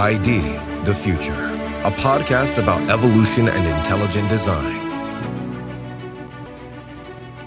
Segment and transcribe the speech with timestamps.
[0.00, 0.40] ID
[0.84, 1.44] The Future,
[1.84, 4.80] a podcast about evolution and intelligent design.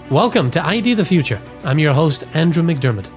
[0.08, 1.40] Welcome to ID the Future.
[1.64, 3.10] I'm your host, Andrew McDiarmid.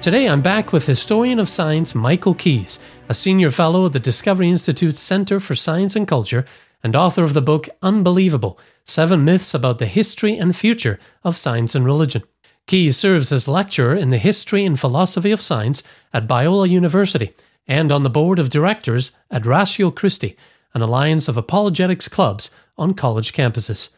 [0.00, 4.50] Today I'm back with historian of science Michael Keas, a senior fellow at the Discovery
[4.50, 6.44] Institute's Center for Science and Culture
[6.82, 11.76] and author of the book Unbelievable Seven Myths About the History and Future of Science
[11.76, 12.24] and Religion.
[12.66, 17.32] Keas serves as lecturer in the history and philosophy of science at Biola University
[17.70, 20.36] and on the board of directors at Ratio Christi,
[20.74, 23.90] an alliance of apologetics clubs on college campuses.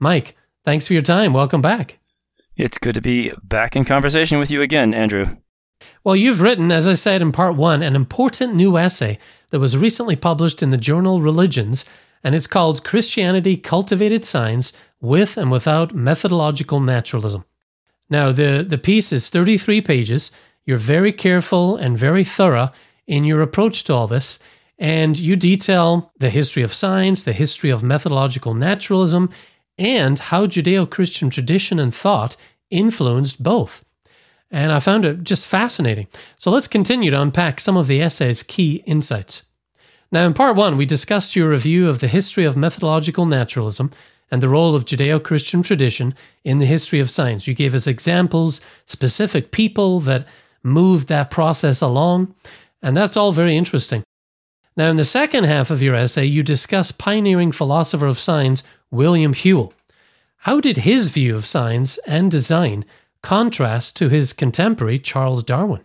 [0.00, 1.32] Mike, thanks for your time.
[1.32, 2.00] Welcome back.
[2.56, 5.36] It's good to be back in conversation with you again, Andrew.
[6.02, 9.76] Well, you've written, as I said in part one, an important new essay that was
[9.76, 11.84] recently published in the journal Religions,
[12.24, 17.44] and it's called Christianity Cultivated Science with and Without Methodological Naturalism.
[18.10, 20.32] Now, the, the piece is 33 pages.
[20.64, 22.72] You're very careful and very thorough
[23.06, 24.38] in your approach to all this,
[24.78, 29.30] and you detail the history of science, the history of methodological naturalism,
[29.78, 32.36] and how Judeo Christian tradition and thought
[32.70, 33.84] influenced both.
[34.50, 36.08] And I found it just fascinating.
[36.36, 39.44] So let's continue to unpack some of the essay's key insights.
[40.10, 43.90] Now, in part one, we discussed your review of the history of methodological naturalism
[44.30, 47.46] and the role of Judeo Christian tradition in the history of science.
[47.46, 50.26] You gave us examples, specific people that
[50.62, 52.34] moved that process along,
[52.82, 54.02] and that's all very interesting.
[54.76, 59.34] Now, in the second half of your essay, you discuss pioneering philosopher of science William
[59.34, 59.72] Whewell.
[60.38, 62.84] How did his view of science and design
[63.22, 65.82] contrast to his contemporary Charles Darwin?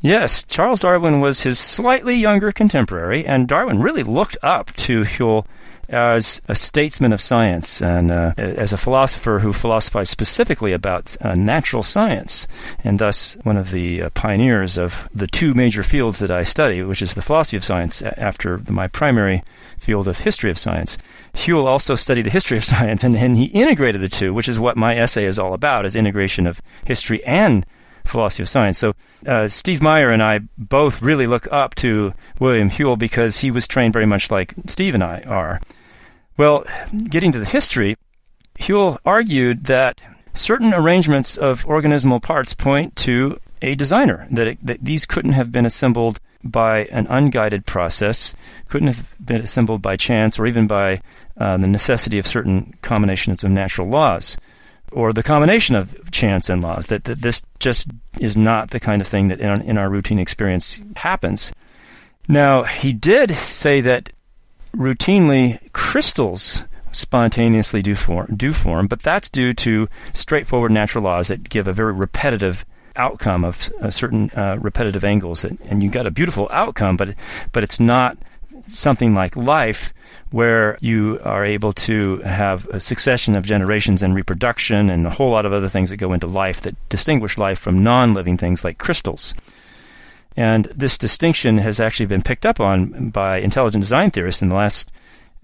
[0.00, 5.46] Yes, Charles Darwin was his slightly younger contemporary, and Darwin really looked up to Whewell
[5.88, 11.34] as a statesman of science and uh, as a philosopher who philosophized specifically about uh,
[11.34, 12.48] natural science,
[12.84, 16.82] and thus one of the uh, pioneers of the two major fields that I study,
[16.82, 19.42] which is the philosophy of science after my primary
[19.78, 20.98] field of history of science.
[21.34, 24.58] Whewell also studied the history of science, and, and he integrated the two, which is
[24.58, 27.64] what my essay is all about, is integration of history and
[28.06, 28.78] philosophy of science.
[28.78, 28.94] So
[29.26, 33.68] uh, Steve Meyer and I both really look up to William Whewell because he was
[33.68, 35.60] trained very much like Steve and I are.
[36.36, 36.64] Well,
[37.08, 37.96] getting to the history,
[38.58, 40.00] Whewell argued that
[40.34, 45.50] certain arrangements of organismal parts point to a designer, that, it, that these couldn't have
[45.50, 48.34] been assembled by an unguided process,
[48.68, 51.00] couldn't have been assembled by chance or even by
[51.38, 54.36] uh, the necessity of certain combinations of natural laws
[54.92, 57.88] or the combination of chance and laws, that, that this just
[58.20, 61.52] is not the kind of thing that in, in our routine experience happens.
[62.28, 64.10] Now, he did say that
[64.76, 71.48] routinely crystals spontaneously do form, do form, but that's due to straightforward natural laws that
[71.48, 72.64] give a very repetitive
[72.96, 77.14] outcome of certain uh, repetitive angles, that, and you got a beautiful outcome, but
[77.52, 78.16] but it's not
[78.68, 79.92] something like life
[80.30, 85.30] where you are able to have a succession of generations and reproduction and a whole
[85.30, 88.78] lot of other things that go into life that distinguish life from non-living things like
[88.78, 89.34] crystals.
[90.36, 94.54] And this distinction has actually been picked up on by intelligent design theorists in the
[94.54, 94.92] last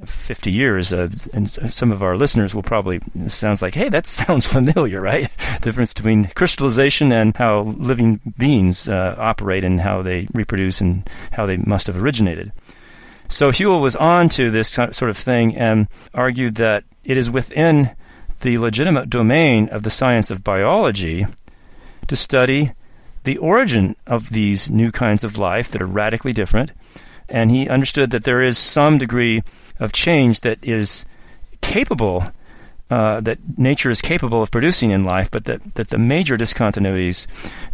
[0.04, 0.92] 50 years.
[0.92, 5.30] Uh, and some of our listeners will probably, sounds like, hey, that sounds familiar, right?
[5.36, 11.08] the difference between crystallization and how living beings uh, operate and how they reproduce and
[11.32, 12.52] how they must have originated.
[13.28, 17.90] So Whewell was on to this sort of thing and argued that it is within
[18.40, 21.26] the legitimate domain of the science of biology
[22.08, 22.72] to study
[23.24, 26.72] the origin of these new kinds of life that are radically different.
[27.28, 29.42] And he understood that there is some degree
[29.78, 31.04] of change that is
[31.60, 32.24] capable,
[32.90, 37.26] uh, that nature is capable of producing in life, but that, that the major discontinuities,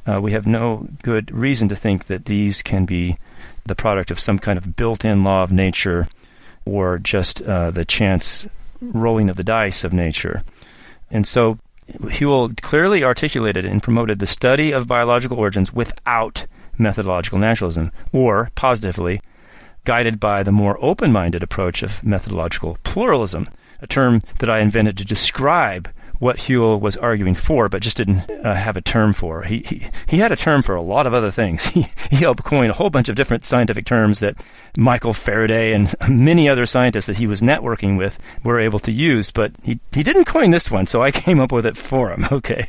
[0.07, 3.17] uh, we have no good reason to think that these can be
[3.67, 6.09] the product of some kind of built in law of nature
[6.65, 8.47] or just uh, the chance
[8.81, 10.43] rolling of the dice of nature.
[11.11, 11.59] And so
[12.01, 16.47] Whewell clearly articulated and promoted the study of biological origins without
[16.77, 19.21] methodological naturalism, or positively,
[19.85, 23.47] guided by the more open minded approach of methodological pluralism,
[23.81, 28.31] a term that I invented to describe what Whewell was arguing for, but just didn't
[28.31, 29.43] uh, have a term for.
[29.43, 31.65] He, he he had a term for a lot of other things.
[31.79, 34.37] He he helped coin a whole bunch of different scientific terms that
[34.77, 39.31] Michael Faraday and many other scientists that he was networking with were able to use,
[39.31, 42.27] but he he didn't coin this one, so I came up with it for him.
[42.33, 42.67] Okay.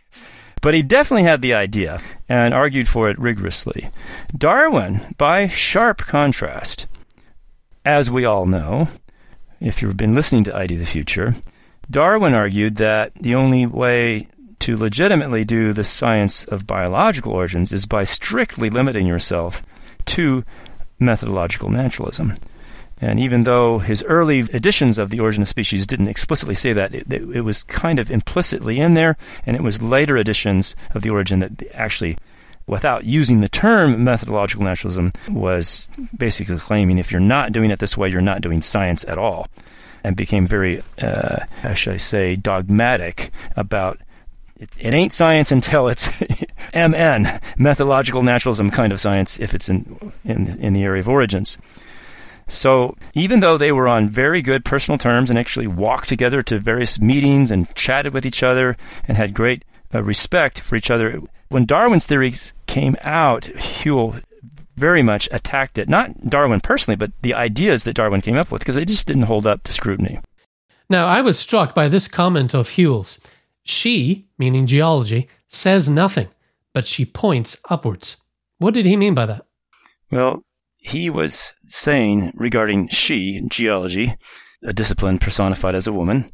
[0.61, 3.89] But he definitely had the idea and argued for it rigorously.
[4.37, 6.85] Darwin, by sharp contrast,
[7.85, 8.89] as we all know,
[9.61, 11.35] if you've been listening to ID the Future,
[11.89, 14.27] Darwin argued that the only way
[14.59, 19.63] to legitimately do the science of biological origins is by strictly limiting yourself
[20.05, 20.43] to
[20.99, 22.35] methodological naturalism.
[23.01, 26.93] And even though his early editions of The Origin of Species didn't explicitly say that,
[26.93, 29.15] it, it, was kind of implicitly in there,
[29.45, 32.17] and it was later editions of The Origin that actually,
[32.67, 35.87] without using the term methodological naturalism, was
[36.17, 39.47] basically claiming if you're not doing it this way, you're not doing science at all,
[40.03, 43.99] and became very, uh, how should I say, dogmatic about
[44.59, 46.09] it, it ain't science until it's
[46.75, 51.57] MN, methodological naturalism kind of science, if it's in, in, in the area of origins.
[52.47, 56.57] So even though they were on very good personal terms and actually walked together to
[56.57, 58.75] various meetings and chatted with each other
[59.07, 59.63] and had great
[59.93, 63.45] uh, respect for each other, when Darwin's theories came out,
[63.83, 64.15] Whewell
[64.79, 65.89] very much attacked it.
[65.89, 69.23] Not Darwin personally, but the ideas that Darwin came up with, because they just didn't
[69.23, 70.19] hold up to scrutiny.
[70.89, 73.19] Now, I was struck by this comment of Whewell's.
[73.63, 76.29] She, meaning geology, says nothing,
[76.73, 78.17] but she points upwards.
[78.57, 79.45] What did he mean by that?
[80.11, 80.41] Well,
[80.77, 84.15] he was saying regarding she, geology,
[84.63, 86.29] a discipline personified as a woman,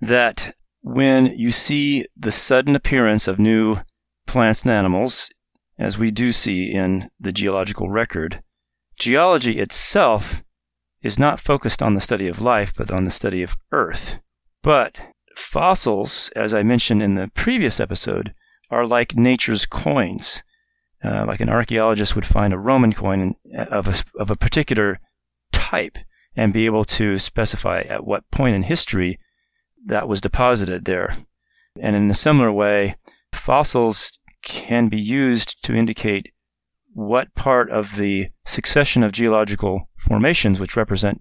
[0.00, 3.76] that when you see the sudden appearance of new
[4.26, 5.30] plants and animals,
[5.80, 8.42] as we do see in the geological record,
[8.98, 10.42] geology itself
[11.02, 14.18] is not focused on the study of life, but on the study of Earth.
[14.62, 15.00] But
[15.34, 18.34] fossils, as I mentioned in the previous episode,
[18.70, 20.42] are like nature's coins.
[21.02, 25.00] Uh, like an archaeologist would find a Roman coin of a, of a particular
[25.50, 25.96] type
[26.36, 29.18] and be able to specify at what point in history
[29.86, 31.16] that was deposited there.
[31.80, 32.96] And in a similar way,
[33.32, 36.32] fossils can be used to indicate
[36.92, 41.20] what part of the succession of geological formations, which represent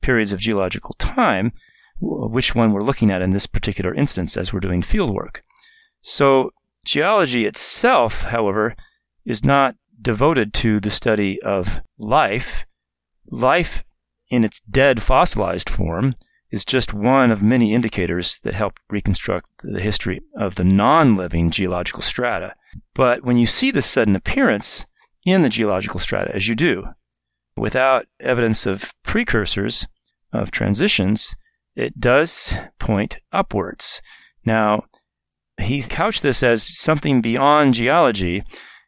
[0.00, 1.52] periods of geological time,
[2.00, 5.42] which one we're looking at in this particular instance as we're doing field work.
[6.00, 6.52] So,
[6.84, 8.76] geology itself, however,
[9.24, 12.64] is not devoted to the study of life.
[13.26, 13.84] Life
[14.30, 16.14] in its dead fossilized form
[16.50, 21.50] is just one of many indicators that help reconstruct the history of the non living
[21.50, 22.54] geological strata.
[22.94, 24.86] But when you see this sudden appearance
[25.24, 26.84] in the geological strata, as you do,
[27.56, 29.86] without evidence of precursors,
[30.32, 31.34] of transitions,
[31.74, 34.02] it does point upwards.
[34.44, 34.84] Now,
[35.60, 38.42] he couched this as something beyond geology,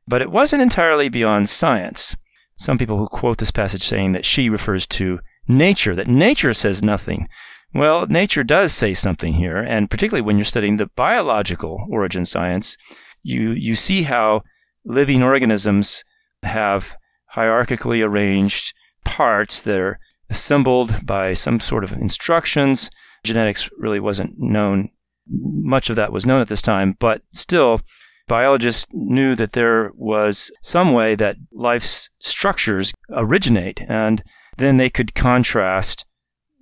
[0.06, 2.16] but it wasn't entirely beyond science.
[2.56, 6.82] Some people who quote this passage saying that she refers to nature, that nature says
[6.82, 7.28] nothing.
[7.72, 12.76] Well, nature does say something here, and particularly when you're studying the biological origin science,
[13.22, 14.42] you, you see how
[14.84, 16.04] living organisms
[16.42, 16.96] have
[17.34, 18.74] hierarchically arranged
[19.04, 22.90] parts that are assembled by some sort of instructions.
[23.24, 24.90] Genetics really wasn't known,
[25.28, 27.80] much of that was known at this time, but still,
[28.26, 34.22] biologists knew that there was some way that life's structures originate, and
[34.56, 36.06] then they could contrast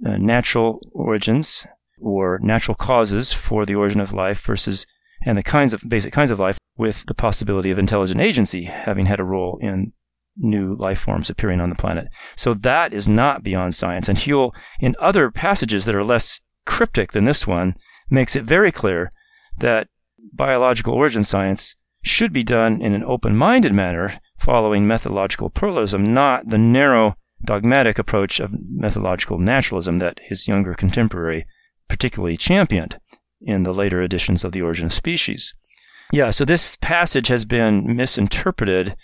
[0.06, 1.66] uh, natural origins
[2.00, 4.86] or natural causes for the origin of life versus
[5.28, 9.04] and the kinds of basic kinds of life with the possibility of intelligent agency having
[9.04, 9.92] had a role in
[10.38, 12.08] new life forms appearing on the planet.
[12.34, 14.08] So that is not beyond science.
[14.08, 17.74] And Whewell, in other passages that are less cryptic than this one,
[18.08, 19.12] makes it very clear
[19.58, 19.88] that
[20.32, 26.48] biological origin science should be done in an open minded manner, following methodological pluralism, not
[26.48, 31.44] the narrow dogmatic approach of methodological naturalism that his younger contemporary
[31.86, 32.98] particularly championed
[33.40, 35.54] in the later editions of The Origin of Species.
[36.12, 38.96] Yeah, so this passage has been misinterpreted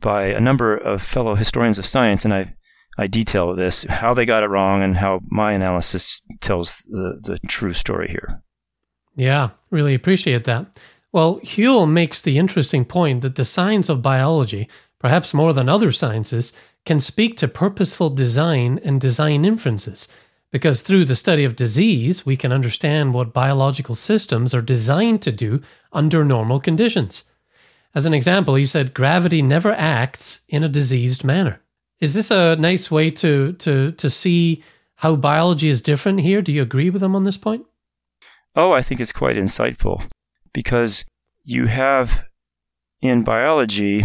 [0.00, 2.54] by a number of fellow historians of science, and I
[2.98, 7.38] I detail this, how they got it wrong, and how my analysis tells the, the
[7.48, 8.42] true story here.
[9.16, 10.78] Yeah, really appreciate that.
[11.10, 15.92] Well, Whewell makes the interesting point that the science of biology, perhaps more than other
[15.92, 16.52] sciences,
[16.84, 20.08] can speak to purposeful design and design inferences,
[20.52, 25.32] because through the study of disease, we can understand what biological systems are designed to
[25.32, 25.60] do
[25.92, 27.24] under normal conditions.
[27.94, 31.60] As an example, he said gravity never acts in a diseased manner.
[32.00, 34.62] Is this a nice way to, to, to see
[34.96, 36.42] how biology is different here?
[36.42, 37.64] Do you agree with him on this point?
[38.54, 40.04] Oh, I think it's quite insightful
[40.52, 41.04] because
[41.44, 42.24] you have
[43.00, 44.04] in biology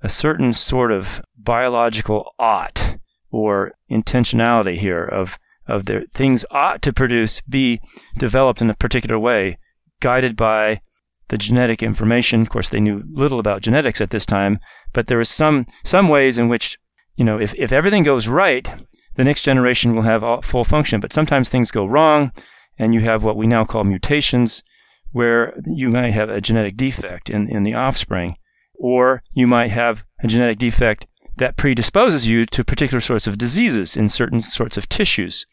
[0.00, 2.98] a certain sort of biological ought
[3.30, 7.80] or intentionality here of of the things ought to produce be
[8.16, 9.58] developed in a particular way,
[10.00, 10.80] guided by
[11.28, 12.42] the genetic information.
[12.42, 14.58] Of course, they knew little about genetics at this time,
[14.92, 16.78] but there was some some ways in which
[17.16, 18.68] you know if if everything goes right,
[19.16, 21.00] the next generation will have all, full function.
[21.00, 22.32] But sometimes things go wrong,
[22.78, 24.62] and you have what we now call mutations,
[25.12, 28.36] where you might have a genetic defect in, in the offspring,
[28.78, 31.06] or you might have a genetic defect
[31.38, 35.46] that predisposes you to particular sorts of diseases in certain sorts of tissues.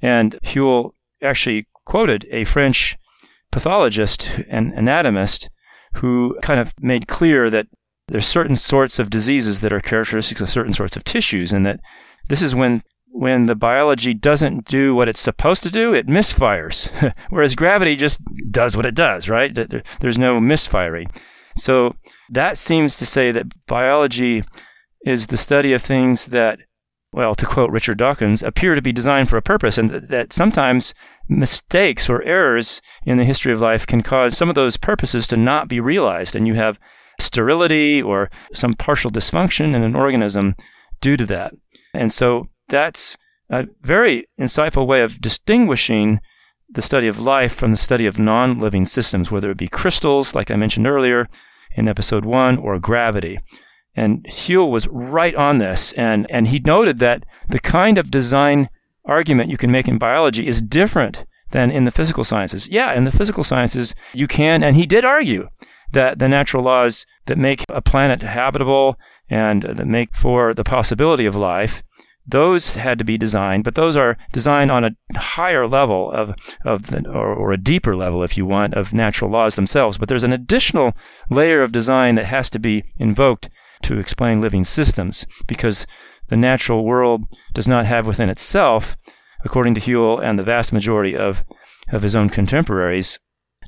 [0.00, 2.96] And Whewell actually quoted a French
[3.50, 5.48] pathologist and anatomist
[5.94, 7.66] who kind of made clear that
[8.08, 11.80] there's certain sorts of diseases that are characteristics of certain sorts of tissues, and that
[12.28, 16.90] this is when when the biology doesn't do what it's supposed to do, it misfires.
[17.30, 19.56] Whereas gravity just does what it does, right?
[20.00, 21.08] There's no misfiring.
[21.56, 21.94] So
[22.28, 24.44] that seems to say that biology
[25.04, 26.58] is the study of things that,
[27.12, 30.94] well, to quote Richard Dawkins, appear to be designed for a purpose, and that sometimes
[31.28, 35.36] mistakes or errors in the history of life can cause some of those purposes to
[35.36, 36.78] not be realized, and you have
[37.20, 40.54] sterility or some partial dysfunction in an organism
[41.00, 41.52] due to that.
[41.94, 43.16] And so that's
[43.50, 46.20] a very insightful way of distinguishing
[46.68, 50.34] the study of life from the study of non living systems, whether it be crystals,
[50.34, 51.28] like I mentioned earlier
[51.76, 53.38] in episode one, or gravity.
[53.96, 58.68] And Whewell was right on this, and, and he noted that the kind of design
[59.06, 62.68] argument you can make in biology is different than in the physical sciences.
[62.68, 65.48] Yeah, in the physical sciences, you can, and he did argue
[65.92, 68.98] that the natural laws that make a planet habitable
[69.30, 71.82] and that make for the possibility of life
[72.26, 76.34] those had to be designed, but those are designed on a higher level of,
[76.64, 79.96] of the, or, or a deeper level, if you want, of natural laws themselves.
[79.96, 80.92] But there's an additional
[81.30, 83.48] layer of design that has to be invoked
[83.82, 85.86] to explain living systems because
[86.28, 87.22] the natural world
[87.54, 88.96] does not have within itself,
[89.44, 91.44] according to Whewell and the vast majority of,
[91.92, 93.18] of his own contemporaries,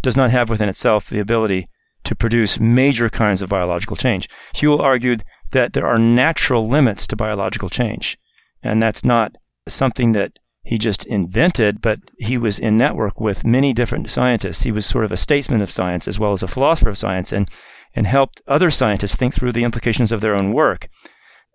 [0.02, 1.68] does not have within itself the ability
[2.04, 4.28] to produce major kinds of biological change.
[4.60, 8.18] Whewell argued that there are natural limits to biological change.
[8.62, 9.36] And that's not
[9.68, 14.62] something that he just invented, but he was in network with many different scientists.
[14.62, 17.32] He was sort of a statesman of science as well as a philosopher of science
[17.32, 17.48] and,
[17.94, 20.88] and helped other scientists think through the implications of their own work.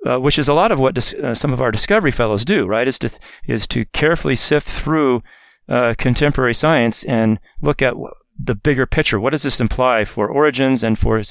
[0.06, 2.66] Uh, which is a lot of what dis- uh, some of our discovery fellows do,
[2.66, 2.90] right?
[2.90, 3.10] Is to
[3.48, 5.24] is to carefully sift through
[5.70, 9.18] uh, contemporary science and look at w- the bigger picture.
[9.18, 11.22] What does this imply for origins and for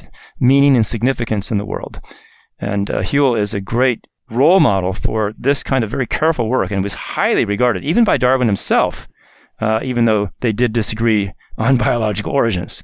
[0.41, 2.01] meaning and significance in the world?
[2.59, 6.83] And uh, is a great role model for this kind of very careful work and
[6.83, 9.09] was highly regarded, even by Darwin himself,
[9.61, 12.83] uh, even though they did disagree on biological origins.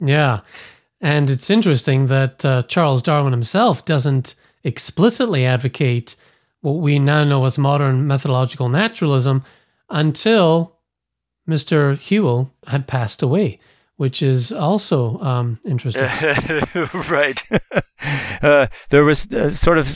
[0.00, 0.40] Yeah.
[1.00, 6.16] And it's interesting that uh, Charles Darwin himself doesn't explicitly advocate
[6.60, 9.44] what we now know as modern methodological naturalism
[9.88, 10.76] until
[11.48, 11.96] Mr.
[11.96, 13.58] Whewell had passed away,
[13.96, 16.02] which is also um, interesting.
[17.10, 17.42] right.
[18.42, 19.86] uh, there was uh, sort of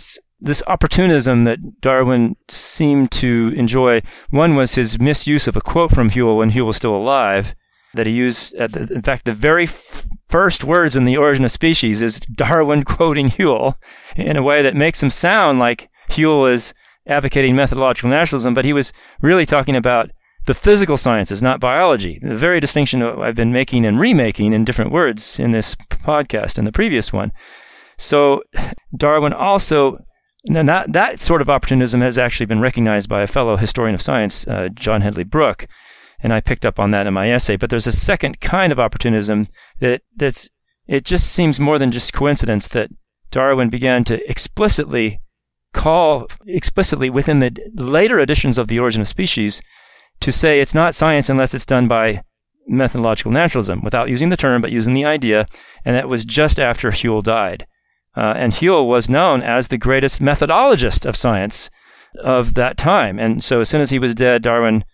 [0.40, 4.00] this opportunism that Darwin seemed to enjoy.
[4.30, 7.54] One was his misuse of a quote from Whewell when Whewell was still alive,
[7.94, 11.50] that he used, the, in fact, the very f- first words in The Origin of
[11.50, 13.78] Species is Darwin quoting Whewell
[14.16, 16.74] in a way that makes him sound like Whewell is
[17.06, 20.10] advocating methodological naturalism, but he was really talking about
[20.46, 22.18] the physical sciences, not biology.
[22.22, 26.66] The very distinction I've been making and remaking in different words in this podcast and
[26.66, 27.32] the previous one.
[27.96, 28.42] So
[28.96, 29.96] Darwin also
[30.46, 34.02] and that, that sort of opportunism has actually been recognized by a fellow historian of
[34.02, 35.66] science, uh, John Hedley Brooke,
[36.20, 37.56] and I picked up on that in my essay.
[37.56, 39.48] But there's a second kind of opportunism
[39.80, 40.48] that that's
[40.86, 42.90] it just seems more than just coincidence that
[43.30, 45.20] Darwin began to explicitly
[45.72, 49.60] call explicitly within the later editions of The Origin of Species
[50.20, 52.22] to say it's not science unless it's done by
[52.66, 55.46] methodological naturalism, without using the term but using the idea,
[55.84, 57.66] and that was just after Whewell died.
[58.16, 61.68] Uh, and Whewell was known as the greatest methodologist of science
[62.22, 63.18] of that time.
[63.18, 64.84] And so as soon as he was dead, Darwin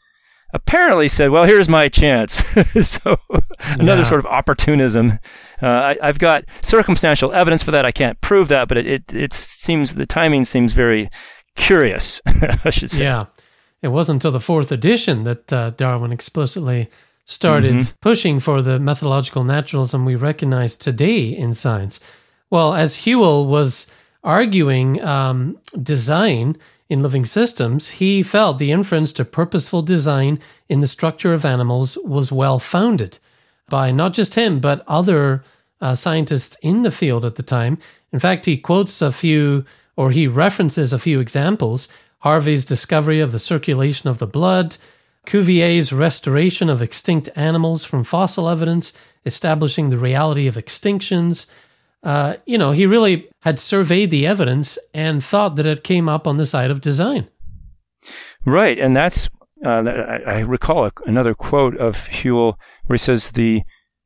[0.52, 2.34] apparently said, "Well, here's my chance."
[2.86, 3.16] so
[3.62, 4.08] another yeah.
[4.08, 5.18] sort of opportunism.
[5.62, 7.84] Uh, I, have got circumstantial evidence for that.
[7.84, 11.10] I can't prove that, but it, it, it seems the timing seems very
[11.56, 12.22] curious.
[12.64, 13.04] I should say.
[13.04, 13.26] Yeah,
[13.82, 16.88] it wasn't until the fourth edition that uh, Darwin explicitly
[17.24, 17.98] started mm-hmm.
[18.00, 22.00] pushing for the methodological naturalism we recognize today in science.
[22.50, 23.86] Well, as Whewell was
[24.24, 26.56] arguing um, design
[26.90, 31.96] in living systems, he felt the inference to purposeful design in the structure of animals
[32.04, 33.20] was well founded
[33.68, 35.44] by not just him, but other
[35.80, 37.78] uh, scientists in the field at the time.
[38.12, 39.64] In fact, he quotes a few
[39.96, 44.76] or he references a few examples Harvey's discovery of the circulation of the blood,
[45.26, 48.92] Cuvier's restoration of extinct animals from fossil evidence,
[49.24, 51.46] establishing the reality of extinctions,
[52.02, 56.26] uh, you know, he really had surveyed the evidence and thought that it came up
[56.26, 57.28] on the side of design.
[58.46, 59.28] Right, and that's
[59.64, 63.62] uh, I, I, recall a, another quote of Whewell where he says the,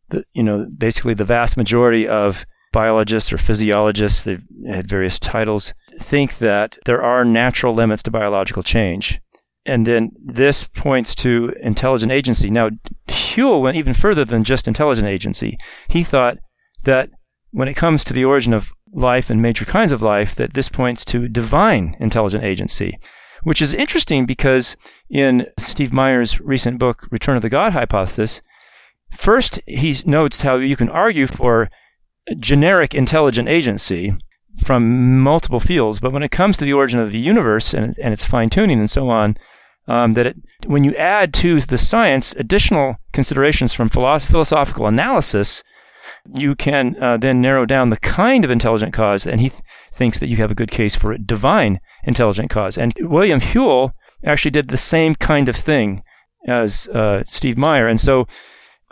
[0.09, 5.73] the you know basically the vast majority of biologists or physiologists they had various titles
[6.01, 9.21] think that there are natural limits to biological change.
[9.65, 12.51] And then this points to intelligent agency.
[12.51, 12.71] Now,
[13.09, 15.57] Whewell went even further than just intelligent agency.
[15.89, 16.39] He thought
[16.83, 17.11] that
[17.55, 20.69] when it comes to the origin of life and major kinds of life, that this
[20.69, 22.99] points to divine intelligent agency,
[23.45, 24.77] which is interesting because
[25.09, 28.43] in Steve Meyer's recent book, Return of the God Hypothesis,
[29.13, 31.71] first he notes how you can argue for
[32.41, 34.13] generic intelligent agency
[34.65, 38.13] from multiple fields, but when it comes to the origin of the universe and, and
[38.13, 39.37] its fine tuning and so on,
[39.87, 45.63] um, that it, when you add to the science additional considerations from philosoph- philosophical analysis,
[46.33, 49.63] you can uh, then narrow down the kind of intelligent cause, and he th-
[49.93, 52.79] thinks that you have a good case for a divine intelligent cause.
[52.79, 53.93] And William Whewell
[54.25, 56.03] actually did the same kind of thing
[56.47, 58.27] as uh, Steve Meyer, and so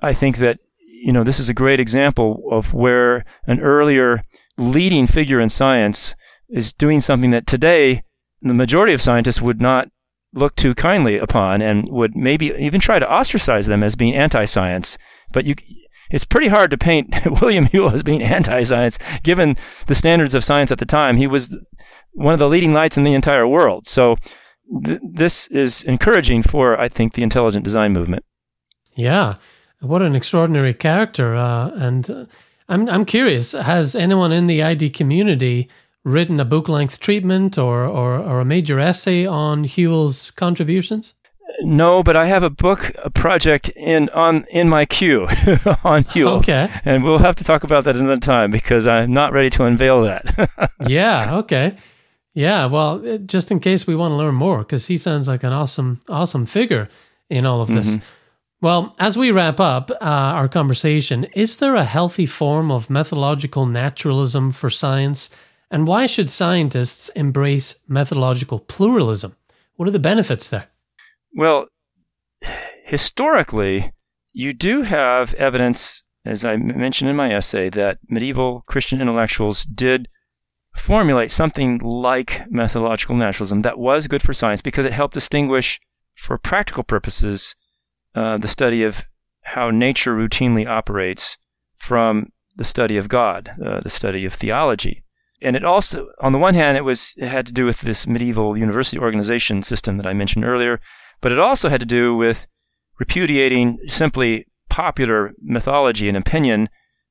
[0.01, 4.25] I think that you know this is a great example of where an earlier
[4.59, 6.15] leading figure in science
[6.49, 8.03] is doing something that today
[8.43, 9.89] the majority of scientists would not
[10.35, 14.99] look too kindly upon and would maybe even try to ostracize them as being anti-science.
[15.33, 15.55] But you,
[16.13, 20.71] it's pretty hard to paint William Whewell as being anti-science, given the standards of science
[20.71, 21.17] at the time.
[21.17, 21.59] He was
[22.13, 23.89] one of the leading lights in the entire world.
[23.89, 24.17] So
[24.85, 28.25] th- this is encouraging for, I think, the intelligent design movement.
[28.95, 29.37] Yeah,
[29.81, 31.35] what an extraordinary character!
[31.35, 32.27] Uh, and uh,
[32.69, 35.69] I'm I'm curious, has anyone in the ID community
[36.05, 41.15] written a book length treatment or, or, or a major essay on Whewell's contributions?
[41.65, 45.29] No, but I have a book a project in on in my queue
[45.85, 46.39] on Whewell.
[46.39, 46.69] Okay.
[46.85, 50.03] And we'll have to talk about that another time because I'm not ready to unveil
[50.03, 50.71] that.
[50.87, 51.77] yeah, okay.
[52.35, 55.53] Yeah, well, just in case we want to learn more because he sounds like an
[55.53, 56.89] awesome awesome figure
[57.29, 57.97] in all of this.
[57.97, 58.05] Mm-hmm.
[58.61, 63.67] Well, as we wrap up uh, our conversation, is there a healthy form of methodological
[63.67, 65.31] naturalism for science
[65.73, 69.35] and why should scientists embrace methodological pluralism?
[69.77, 70.69] What are the benefits there?
[71.35, 71.67] Well,
[72.85, 73.93] historically,
[74.33, 80.09] you do have evidence, as I mentioned in my essay, that medieval Christian intellectuals did
[80.75, 85.81] formulate something like methodological naturalism that was good for science because it helped distinguish,
[86.15, 87.55] for practical purposes,
[88.15, 89.07] uh, the study of
[89.43, 91.37] how nature routinely operates
[91.77, 95.03] from the study of God, uh, the study of theology.
[95.41, 98.07] And it also, on the one hand, it was it had to do with this
[98.07, 100.81] medieval university organization system that I mentioned earlier,
[101.23, 102.47] but it also had to do with
[102.99, 106.69] repudiating simply popular mythology and opinion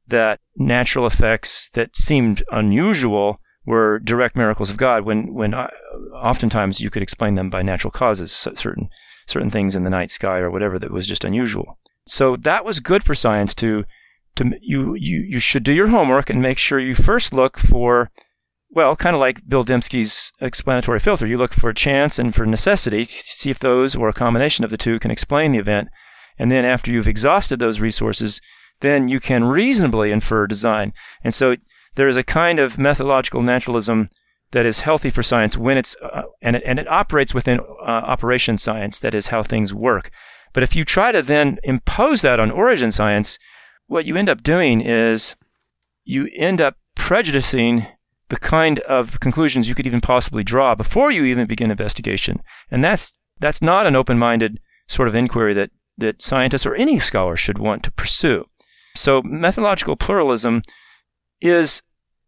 [0.07, 5.05] that natural effects that seemed unusual were direct miracles of God.
[5.05, 5.69] When when uh,
[6.13, 8.89] oftentimes you could explain them by natural causes, certain
[9.27, 11.79] certain things in the night sky or whatever that was just unusual.
[12.07, 13.85] So that was good for science to
[14.35, 18.11] to you you you should do your homework and make sure you first look for
[18.71, 21.27] well, kind of like Bill Dembski's explanatory filter.
[21.27, 24.71] You look for chance and for necessity, to see if those or a combination of
[24.71, 25.89] the two can explain the event.
[26.39, 28.39] And then after you've exhausted those resources,
[28.79, 30.93] then you can reasonably infer design.
[31.23, 31.57] And so
[31.95, 34.07] there is a kind of methodological naturalism
[34.51, 37.63] that is healthy for science when it's uh, and it, and it operates within uh,
[37.83, 38.99] operation science.
[38.99, 40.09] That is how things work.
[40.53, 43.37] But if you try to then impose that on origin science,
[43.87, 45.35] what you end up doing is
[46.03, 47.87] you end up prejudicing
[48.31, 52.41] the kind of conclusions you could even possibly draw before you even begin investigation.
[52.71, 57.35] And that's that's not an open-minded sort of inquiry that that scientists or any scholar
[57.35, 58.45] should want to pursue.
[58.95, 60.61] So methodological pluralism
[61.41, 61.81] is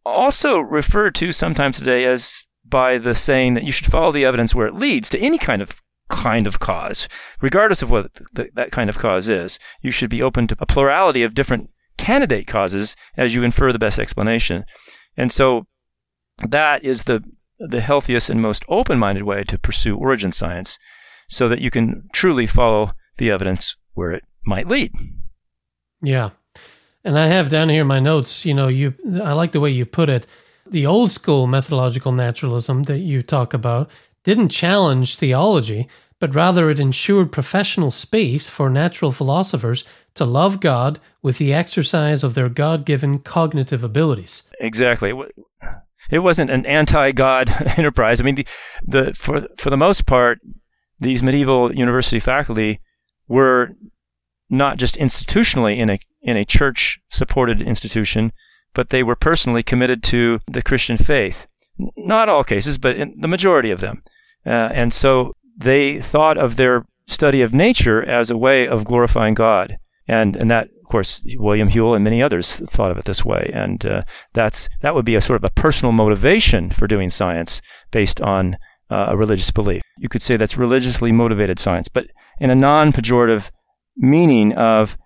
[0.06, 4.54] also referred to sometimes today as by the saying that you should follow the evidence
[4.54, 7.08] where it leads to any kind of kind of cause,
[7.40, 9.58] regardless of what th- that kind of cause is.
[9.82, 13.80] You should be open to a plurality of different candidate causes as you infer the
[13.80, 14.66] best explanation.
[15.16, 15.66] And so
[16.50, 17.24] that is the
[17.60, 20.80] the healthiest and most open-minded way to pursue origin science
[21.28, 24.92] so that you can truly follow the evidence where it might lead.
[26.02, 26.32] Yeah.
[27.04, 29.86] And I have down here my notes, you know, you I like the way you
[29.86, 30.28] put it.
[30.66, 33.90] The old school methodological naturalism that you talk about
[34.24, 35.88] didn't challenge theology,
[36.20, 39.84] but rather it ensured professional space for natural philosophers
[40.16, 44.44] to love God with the exercise of their God given cognitive abilities.
[44.60, 45.14] Exactly.
[46.10, 48.20] It wasn't an anti-God enterprise.
[48.20, 48.48] I mean, the,
[48.86, 50.40] the for for the most part,
[51.00, 52.80] these medieval university faculty
[53.28, 53.72] were
[54.50, 58.32] not just institutionally in a in a church supported institution,
[58.74, 61.48] but they were personally committed to the Christian faith.
[61.98, 64.02] Not all cases, but the majority of them.
[64.46, 69.34] Uh, and so they thought of their study of nature as a way of glorifying
[69.34, 69.78] God.
[70.08, 73.50] And, and that of course, William Whewell and many others thought of it this way,
[73.54, 74.02] and uh,
[74.34, 78.58] that's that would be a sort of a personal motivation for doing science based on
[78.92, 79.82] uh, a religious belief.
[79.98, 82.08] You could say that's religiously motivated science, but
[82.40, 83.50] in a non-pejorative
[83.96, 84.98] meaning of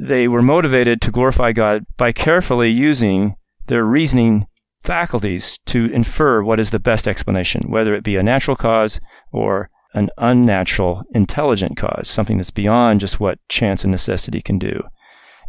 [0.00, 3.34] they were motivated to glorify God by carefully using
[3.66, 4.46] their reasoning
[4.84, 9.00] faculties to infer what is the best explanation, whether it be a natural cause
[9.32, 14.82] or an unnatural, intelligent cause, something that's beyond just what chance and necessity can do.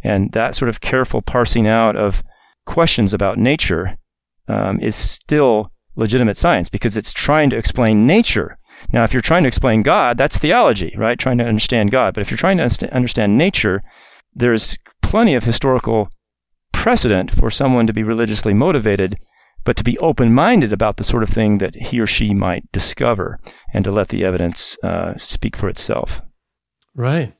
[0.06, 2.22] And that sort of careful parsing out of
[2.64, 3.96] questions about nature
[4.48, 8.58] um, is still legitimate science because it's trying to explain nature.
[8.92, 11.18] Now, if you're trying to explain God, that's theology, right?
[11.18, 12.14] Trying to understand God.
[12.14, 13.82] But if you're trying to understand nature,
[14.34, 16.10] there's plenty of historical
[16.72, 19.16] precedent for someone to be religiously motivated,
[19.64, 22.70] but to be open minded about the sort of thing that he or she might
[22.70, 23.40] discover
[23.72, 26.20] and to let the evidence uh, speak for itself.
[26.94, 27.32] Right.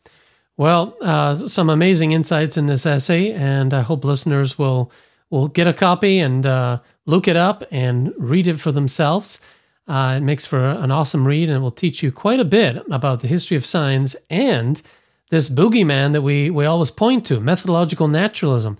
[0.56, 4.90] Well, uh, some amazing insights in this essay, and I hope listeners will
[5.28, 9.40] will get a copy and uh, look it up and read it for themselves.
[9.88, 12.78] Uh, it makes for an awesome read, and it will teach you quite a bit
[12.90, 14.82] about the history of science and
[15.30, 18.78] this boogeyman that we, we always point to, methodological naturalism.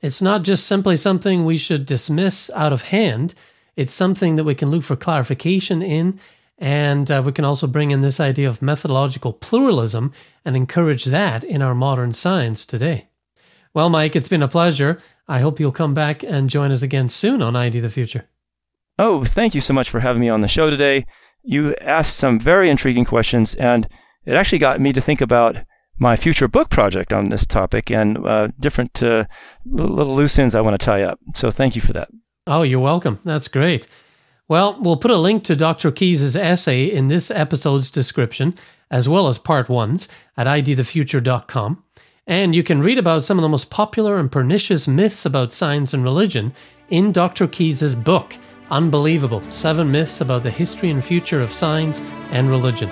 [0.00, 3.34] It's not just simply something we should dismiss out of hand.
[3.76, 6.20] It's something that we can look for clarification in,
[6.58, 10.12] and uh, we can also bring in this idea of methodological pluralism
[10.44, 13.08] and encourage that in our modern science today.
[13.74, 14.98] Well, Mike, it's been a pleasure.
[15.28, 18.28] I hope you'll come back and join us again soon on ID the Future.
[18.98, 21.06] Oh, thank you so much for having me on the show today.
[21.44, 23.86] You asked some very intriguing questions, and
[24.24, 25.58] it actually got me to think about
[25.98, 29.24] my future book project on this topic and uh, different uh,
[29.64, 31.18] little loose ends I want to tie up.
[31.34, 32.08] So thank you for that.
[32.46, 33.18] Oh, you're welcome.
[33.24, 33.86] That's great.
[34.48, 35.90] Well, we'll put a link to Dr.
[35.90, 38.54] Keas' essay in this episode's description,
[38.90, 40.08] as well as part ones
[40.38, 41.84] at idthefuture.com.
[42.26, 45.92] And you can read about some of the most popular and pernicious myths about science
[45.92, 46.52] and religion
[46.88, 47.46] in Dr.
[47.46, 48.36] Keas' book,
[48.70, 52.90] Unbelievable Seven Myths About the History and Future of Science and Religion.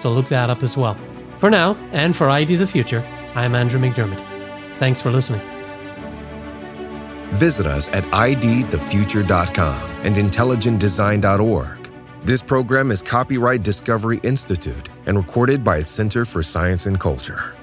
[0.00, 0.96] So look that up as well.
[1.38, 4.22] For now, and for ID the Future, I'm Andrew McDiarmid.
[4.78, 5.53] Thanks for listening.
[7.34, 11.90] Visit us at idthefuture.com and intelligentdesign.org.
[12.24, 17.54] This program is copyright Discovery Institute and recorded by its Center for Science and Culture.